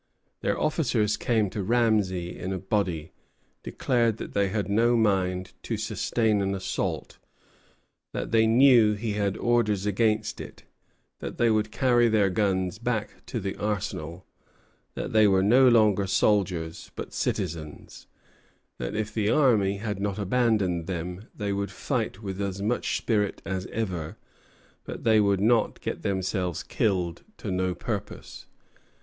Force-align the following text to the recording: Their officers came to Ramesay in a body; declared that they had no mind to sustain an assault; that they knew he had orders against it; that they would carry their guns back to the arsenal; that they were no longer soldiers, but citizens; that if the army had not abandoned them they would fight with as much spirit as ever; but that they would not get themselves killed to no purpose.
Their 0.39 0.59
officers 0.59 1.15
came 1.15 1.51
to 1.51 1.61
Ramesay 1.63 2.35
in 2.35 2.51
a 2.51 2.57
body; 2.57 3.11
declared 3.61 4.17
that 4.17 4.33
they 4.33 4.49
had 4.49 4.67
no 4.67 4.97
mind 4.97 5.53
to 5.61 5.77
sustain 5.77 6.41
an 6.41 6.55
assault; 6.55 7.19
that 8.11 8.31
they 8.31 8.47
knew 8.47 8.93
he 8.93 9.11
had 9.11 9.37
orders 9.37 9.85
against 9.85 10.41
it; 10.41 10.63
that 11.19 11.37
they 11.37 11.51
would 11.51 11.69
carry 11.71 12.07
their 12.09 12.31
guns 12.31 12.79
back 12.79 13.23
to 13.27 13.39
the 13.39 13.55
arsenal; 13.57 14.25
that 14.95 15.13
they 15.13 15.27
were 15.27 15.43
no 15.43 15.67
longer 15.67 16.07
soldiers, 16.07 16.89
but 16.95 17.13
citizens; 17.13 18.07
that 18.79 18.95
if 18.95 19.13
the 19.13 19.29
army 19.29 19.77
had 19.77 19.99
not 19.99 20.17
abandoned 20.17 20.87
them 20.87 21.27
they 21.35 21.53
would 21.53 21.69
fight 21.69 22.23
with 22.23 22.41
as 22.41 22.59
much 22.59 22.97
spirit 22.97 23.39
as 23.45 23.67
ever; 23.67 24.17
but 24.83 25.03
that 25.03 25.03
they 25.03 25.19
would 25.21 25.39
not 25.41 25.79
get 25.79 26.01
themselves 26.01 26.63
killed 26.63 27.21
to 27.37 27.51
no 27.51 27.75
purpose. 27.75 28.47